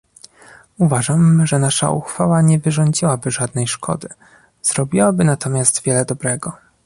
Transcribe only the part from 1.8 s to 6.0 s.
uchwała nie wyrządziłaby żadnej szkody, zrobiłaby natomiast